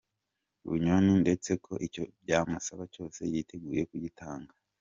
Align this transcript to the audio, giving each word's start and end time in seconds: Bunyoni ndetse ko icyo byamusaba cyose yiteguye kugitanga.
Bunyoni 0.67 1.11
ndetse 1.23 1.51
ko 1.65 1.73
icyo 1.87 2.03
byamusaba 2.23 2.83
cyose 2.93 3.19
yiteguye 3.33 3.81
kugitanga. 3.89 4.53